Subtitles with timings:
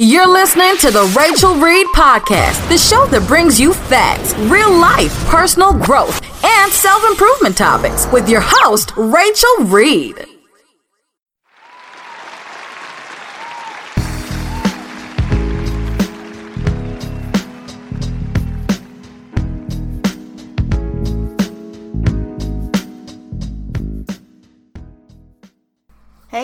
[0.00, 5.12] You're listening to the Rachel Reed Podcast, the show that brings you facts, real life,
[5.26, 10.37] personal growth, and self improvement topics with your host, Rachel Reed.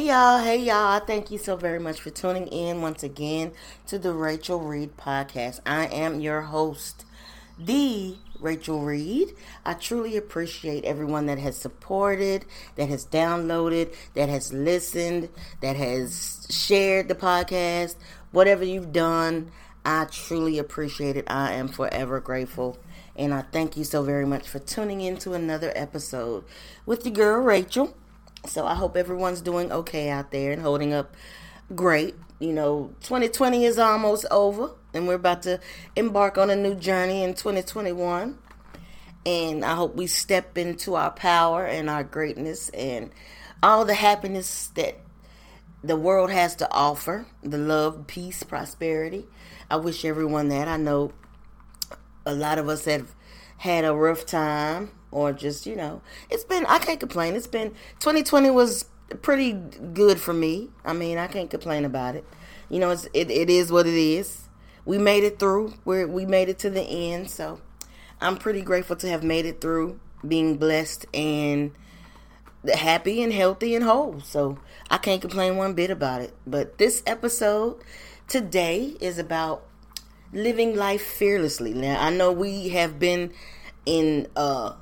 [0.00, 1.00] Hey y'all, hey y'all.
[1.00, 3.52] Thank you so very much for tuning in once again
[3.86, 5.60] to the Rachel Reed podcast.
[5.66, 7.04] I am your host,
[7.58, 9.34] the Rachel Reed.
[9.62, 12.46] I truly appreciate everyone that has supported,
[12.76, 15.28] that has downloaded, that has listened,
[15.60, 17.96] that has shared the podcast,
[18.32, 19.52] whatever you've done.
[19.84, 21.26] I truly appreciate it.
[21.30, 22.78] I am forever grateful.
[23.16, 26.44] And I thank you so very much for tuning in to another episode
[26.86, 27.94] with your girl Rachel.
[28.46, 31.14] So I hope everyone's doing okay out there and holding up
[31.74, 32.14] great.
[32.38, 35.60] You know, 2020 is almost over and we're about to
[35.94, 38.38] embark on a new journey in 2021.
[39.26, 43.10] And I hope we step into our power and our greatness and
[43.62, 44.98] all the happiness that
[45.84, 49.26] the world has to offer the love, peace, prosperity.
[49.70, 50.68] I wish everyone that.
[50.68, 51.12] I know
[52.24, 53.14] a lot of us have
[53.58, 57.34] had a rough time or just you know it's been i can't complain.
[57.34, 58.86] It's been 2020 was
[59.22, 60.70] pretty good for me.
[60.84, 62.24] I mean i can't complain about it.
[62.68, 64.48] You know it's it, it is what it is.
[64.84, 65.74] We made it through.
[65.84, 67.30] We we made it to the end.
[67.30, 67.60] So
[68.20, 71.72] i'm pretty grateful to have made it through being blessed and
[72.74, 74.20] happy and healthy and whole.
[74.20, 74.58] So
[74.90, 76.34] i can't complain one bit about it.
[76.46, 77.82] But this episode
[78.28, 79.66] today is about
[80.32, 81.74] living life fearlessly.
[81.74, 83.32] Now i know we have been
[83.86, 84.74] in uh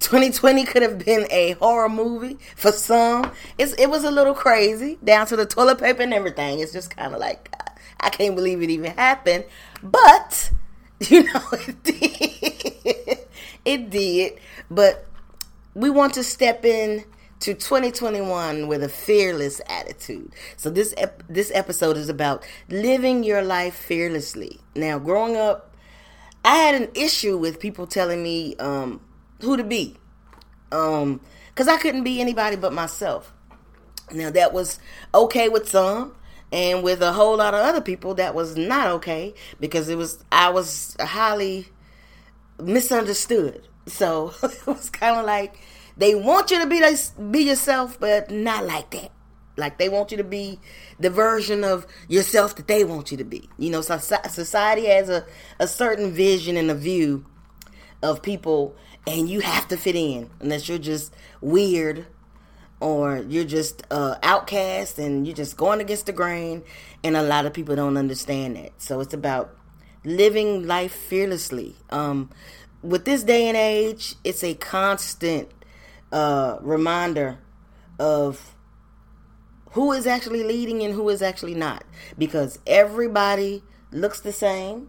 [0.00, 3.32] 2020 could have been a horror movie for some.
[3.58, 6.60] It's, it was a little crazy, down to the toilet paper and everything.
[6.60, 7.50] It's just kind of like,
[8.00, 9.44] I can't believe it even happened.
[9.82, 10.50] But,
[11.08, 13.18] you know, it did.
[13.64, 14.38] it did.
[14.70, 15.06] But
[15.74, 17.04] we want to step in
[17.40, 20.32] to 2021 with a fearless attitude.
[20.56, 24.60] So this ep- this episode is about living your life fearlessly.
[24.74, 25.74] Now, growing up,
[26.44, 29.00] I had an issue with people telling me um,
[29.40, 29.96] who to be.
[30.72, 31.20] Um,
[31.54, 33.32] cause I couldn't be anybody but myself.
[34.12, 34.78] Now that was
[35.14, 36.14] okay with some,
[36.52, 40.22] and with a whole lot of other people that was not okay because it was
[40.30, 41.66] I was highly
[42.60, 43.66] misunderstood.
[43.86, 45.58] So it was kind of like
[45.96, 46.82] they want you to be
[47.30, 49.12] be yourself, but not like that.
[49.56, 50.60] Like they want you to be
[51.00, 53.48] the version of yourself that they want you to be.
[53.58, 55.24] You know, society has a,
[55.58, 57.24] a certain vision and a view
[58.02, 58.76] of people
[59.06, 62.06] and you have to fit in unless you're just weird
[62.80, 66.62] or you're just uh, outcast and you're just going against the grain
[67.02, 68.72] and a lot of people don't understand that.
[68.78, 69.56] So it's about
[70.04, 71.76] living life fearlessly.
[71.90, 72.30] Um,
[72.82, 75.50] with this day and age it's a constant
[76.12, 77.38] uh, reminder
[77.98, 78.54] of
[79.72, 81.84] who is actually leading and who is actually not
[82.16, 84.88] because everybody looks the same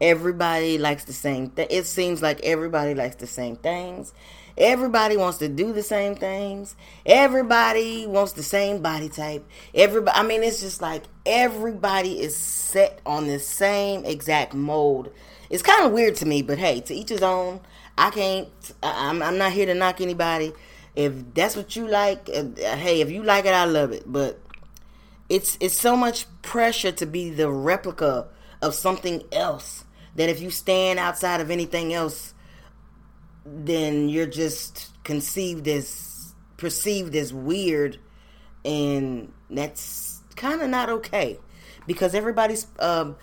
[0.00, 1.68] Everybody likes the same thing.
[1.70, 4.12] It seems like everybody likes the same things.
[4.56, 6.76] Everybody wants to do the same things.
[7.04, 9.48] Everybody wants the same body type.
[9.74, 15.10] Everybody, I mean, it's just like everybody is set on the same exact mold.
[15.50, 17.60] It's kind of weird to me, but hey, to each his own.
[17.96, 18.48] I can't.
[18.82, 20.52] I'm, I'm not here to knock anybody.
[20.96, 24.04] If that's what you like, uh, hey, if you like it, I love it.
[24.06, 24.40] But
[25.28, 28.26] it's it's so much pressure to be the replica
[28.64, 29.84] of something else
[30.16, 32.32] that if you stand outside of anything else,
[33.44, 37.98] then you're just conceived as perceived as weird,
[38.64, 41.38] and that's kind of not okay
[41.86, 43.16] because everybody's um,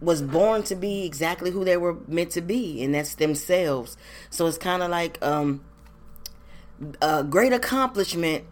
[0.00, 3.98] was born to be exactly who they were meant to be, and that's themselves.
[4.30, 5.62] So it's kind of like um,
[7.02, 8.44] a great accomplishment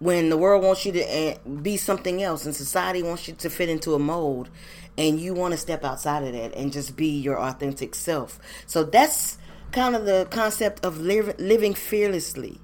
[0.00, 3.48] when the world wants you to eh, be something else and society wants you to
[3.48, 4.50] fit into a mold
[4.98, 8.40] and you want to step outside of that and just be your authentic self.
[8.66, 9.38] So that's
[9.72, 12.58] kind of the concept of live, living fearlessly.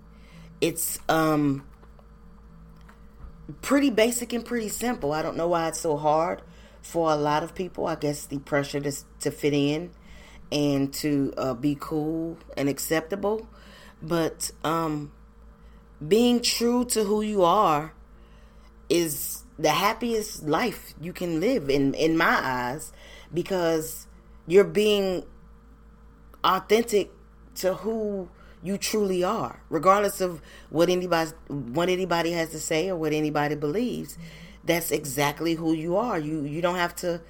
[0.61, 1.67] It's um
[3.61, 5.13] pretty basic and pretty simple.
[5.13, 6.43] I don't know why it's so hard
[6.81, 7.87] for a lot of people.
[7.87, 9.91] I guess the pressure to to fit in
[10.51, 13.47] and to uh, be cool and acceptable,
[14.01, 15.13] but um
[16.07, 17.93] being true to who you are
[18.89, 22.93] is the happiest life you can live in in my eyes
[23.33, 24.07] because
[24.47, 25.25] you're being
[26.45, 27.11] authentic
[27.55, 28.29] to who
[28.63, 33.55] you truly are regardless of what anybody what anybody has to say or what anybody
[33.55, 34.19] believes
[34.67, 36.19] that's exactly who you are.
[36.19, 37.21] You you don't have to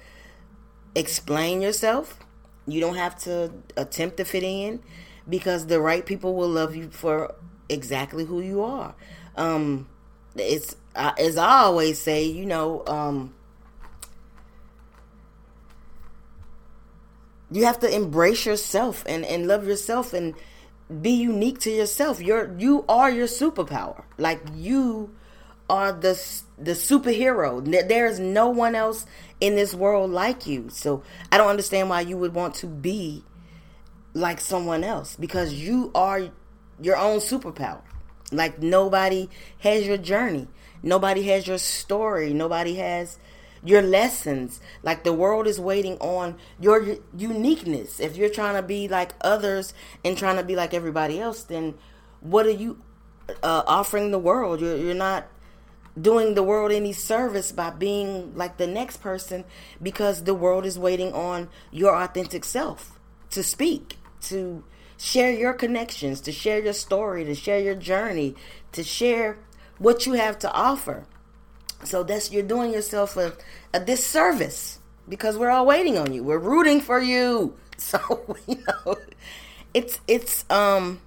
[0.95, 2.19] explain yourself.
[2.65, 4.81] You don't have to attempt to fit in
[5.29, 7.35] because the right people will love you for
[7.69, 8.95] exactly who you are.
[9.35, 9.87] Um,
[10.35, 13.33] it's uh, as I always say, you know, um,
[17.51, 20.35] you have to embrace yourself and, and love yourself and
[21.01, 22.21] be unique to yourself.
[22.21, 24.03] You're you are your superpower.
[24.17, 25.15] Like you
[25.69, 26.19] are the
[26.57, 27.87] the superhero.
[27.87, 29.05] There's no one else
[29.39, 30.69] in this world like you.
[30.69, 33.23] So I don't understand why you would want to be
[34.13, 36.29] like someone else because you are
[36.81, 37.81] your own superpower.
[38.31, 39.29] Like nobody
[39.59, 40.47] has your journey.
[40.83, 42.33] Nobody has your story.
[42.33, 43.19] Nobody has
[43.63, 44.59] your lessons.
[44.83, 47.99] Like the world is waiting on your uniqueness.
[47.99, 51.75] If you're trying to be like others and trying to be like everybody else, then
[52.19, 52.81] what are you
[53.43, 54.61] uh, offering the world?
[54.61, 55.27] You're, you're not
[55.99, 59.43] doing the world any service by being like the next person
[59.81, 62.99] because the world is waiting on your authentic self
[63.31, 64.63] to speak, to
[64.97, 68.35] share your connections, to share your story, to share your journey,
[68.71, 69.37] to share
[69.77, 71.05] what you have to offer.
[71.83, 73.33] So that's you're doing yourself a,
[73.73, 76.23] a disservice because we're all waiting on you.
[76.23, 77.55] We're rooting for you.
[77.79, 78.95] So you know
[79.75, 80.99] it's it's um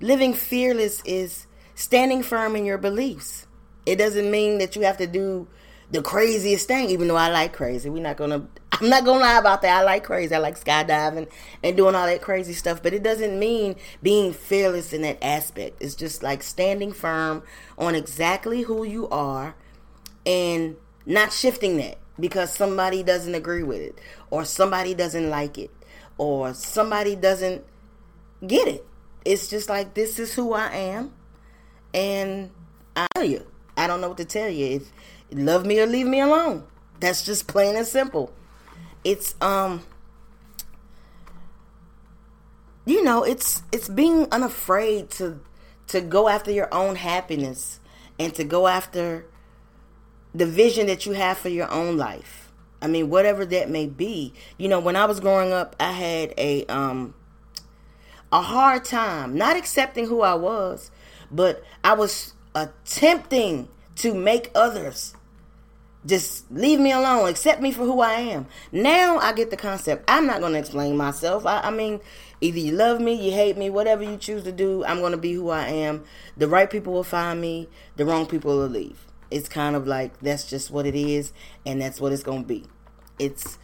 [0.00, 3.48] living fearless is standing firm in your beliefs.
[3.84, 5.48] It doesn't mean that you have to do
[5.90, 7.88] the craziest thing, even though I like crazy.
[7.88, 8.46] We're not gonna
[8.80, 9.76] I'm not gonna lie about that.
[9.76, 10.34] I like crazy.
[10.34, 11.28] I like skydiving
[11.62, 12.82] and doing all that crazy stuff.
[12.82, 15.82] But it doesn't mean being fearless in that aspect.
[15.82, 17.42] It's just like standing firm
[17.76, 19.56] on exactly who you are
[20.24, 20.76] and
[21.06, 23.98] not shifting that because somebody doesn't agree with it
[24.30, 25.70] or somebody doesn't like it
[26.16, 27.64] or somebody doesn't
[28.46, 28.86] get it.
[29.24, 31.12] It's just like this is who I am
[31.92, 32.50] and
[32.94, 33.44] I tell you.
[33.76, 34.66] I don't know what to tell you.
[34.76, 34.92] If
[35.30, 36.64] love me or leave me alone.
[37.00, 38.32] That's just plain and simple.
[39.04, 39.82] It's um
[42.84, 45.40] you know, it's it's being unafraid to
[45.88, 47.80] to go after your own happiness
[48.18, 49.26] and to go after
[50.34, 52.52] the vision that you have for your own life.
[52.80, 54.32] I mean, whatever that may be.
[54.56, 57.14] You know, when I was growing up, I had a um
[58.32, 60.90] a hard time not accepting who I was,
[61.30, 65.14] but I was attempting to make others
[66.08, 68.46] just leave me alone, accept me for who I am.
[68.72, 70.04] Now I get the concept.
[70.08, 71.46] I'm not going to explain myself.
[71.46, 72.00] I, I, mean,
[72.40, 75.18] either you love me, you hate me, whatever you choose to do, I'm going to
[75.18, 76.04] be who I am.
[76.36, 80.18] The right people will find me, the wrong people will leave it's kind of like
[80.20, 81.32] that's just what it is,
[81.66, 82.64] and that's what it's gonna be.
[83.18, 83.58] It's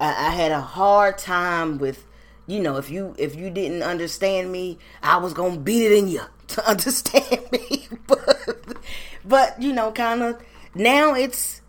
[0.00, 2.06] I, I had a hard time with
[2.46, 6.08] you know if you if you didn't understand me, I was gonna beat it in
[6.08, 8.76] you to understand me, but
[9.24, 10.42] but you know kind of
[10.74, 11.61] now it's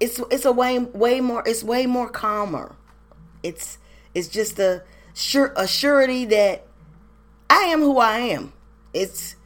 [0.00, 2.76] it's it's a way way more it's way more calmer.
[3.42, 3.78] It's
[4.14, 4.82] it's just a
[5.14, 6.66] sure a surety that
[7.48, 8.52] I am who I am.
[8.92, 9.36] It's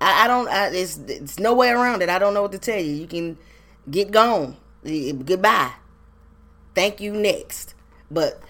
[0.00, 0.48] I, I don't.
[0.48, 2.08] I, it's it's no way around it.
[2.08, 2.92] I don't know what to tell you.
[2.92, 3.38] You can
[3.90, 4.56] get gone.
[4.84, 5.72] Goodbye.
[6.74, 7.12] Thank you.
[7.12, 7.74] Next,
[8.10, 8.40] but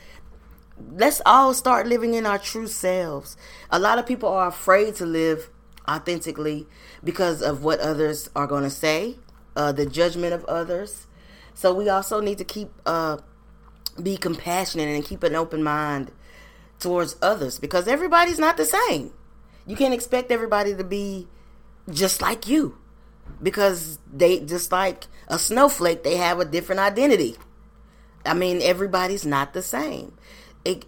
[0.93, 3.37] let's all start living in our true selves.
[3.71, 5.51] A lot of people are afraid to live
[5.89, 6.67] authentically
[7.05, 9.17] because of what others are going to say,
[9.55, 11.07] uh, the judgment of others.
[11.57, 13.17] So we also need to keep uh,
[14.01, 16.13] be compassionate and keep an open mind
[16.79, 19.15] towards others because everybody's not the same.
[19.67, 21.29] You can't expect everybody to be
[21.91, 22.77] just like you
[23.43, 27.37] because they just like a snowflake they have a different identity.
[28.27, 30.13] I mean everybody's not the same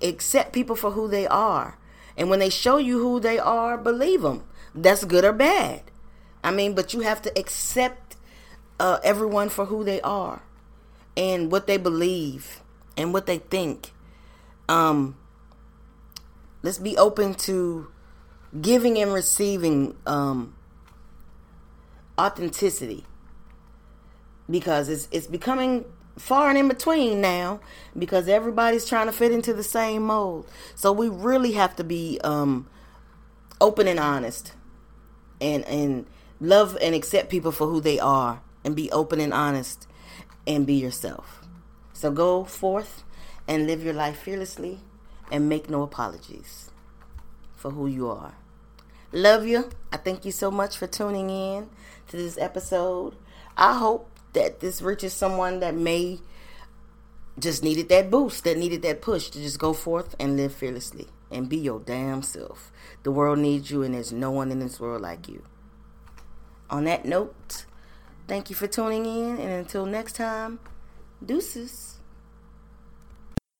[0.02, 1.78] accept people for who they are.
[2.14, 4.44] And when they show you who they are believe them
[4.74, 5.84] that's good or bad.
[6.44, 8.16] I mean but you have to accept
[8.78, 10.42] uh, everyone for who they are
[11.18, 12.62] and what they believe
[12.96, 13.92] and what they think
[14.70, 15.14] um
[16.62, 17.88] let's be open to
[18.62, 20.54] giving and receiving um
[22.18, 23.04] authenticity
[24.48, 25.84] because it's it's becoming
[26.18, 27.60] far and in between now
[27.96, 30.48] because everybody's trying to fit into the same mold.
[30.74, 32.68] So we really have to be um,
[33.60, 34.52] open and honest
[35.40, 36.06] and and
[36.40, 39.86] love and accept people for who they are and be open and honest
[40.48, 41.46] and be yourself.
[41.92, 43.04] So go forth
[43.46, 44.80] and live your life fearlessly
[45.30, 46.70] and make no apologies
[47.54, 48.34] for who you are.
[49.12, 49.70] Love you.
[49.92, 51.68] I thank you so much for tuning in
[52.08, 53.14] to this episode.
[53.56, 56.20] I hope that this reaches someone that may
[57.38, 61.06] just needed that boost, that needed that push to just go forth and live fearlessly
[61.30, 62.72] and be your damn self.
[63.02, 65.44] The world needs you, and there's no one in this world like you.
[66.70, 67.64] On that note,
[68.28, 70.58] Thank you for tuning in, and until next time,
[71.24, 71.94] deuces.